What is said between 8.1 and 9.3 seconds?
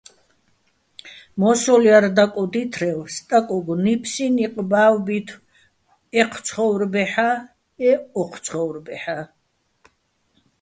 ოჴ ცხო́ვრბაჰ̦ა́.